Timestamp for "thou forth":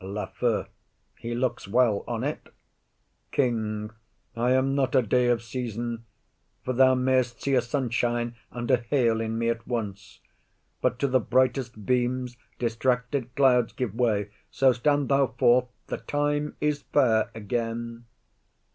15.09-15.67